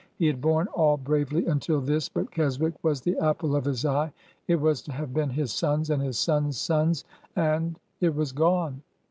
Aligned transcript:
He 0.15 0.25
had 0.25 0.41
borne 0.41 0.65
all 0.69 0.97
bravely 0.97 1.45
until 1.45 1.79
this. 1.79 2.09
But 2.09 2.31
Keswick 2.31 2.73
was 2.81 3.01
the 3.01 3.19
apple 3.19 3.55
of 3.55 3.65
his 3.65 3.85
eye. 3.85 4.11
It 4.47 4.59
was 4.59 4.81
to 4.81 4.91
have 4.91 5.13
been 5.13 5.29
his 5.29 5.53
son's 5.53 5.91
and 5.91 6.01
his 6.01 6.17
son's 6.17 6.57
son's, 6.57 7.03
and— 7.35 7.79
it 7.99 8.15
was 8.15 8.31
gone 8.31 8.81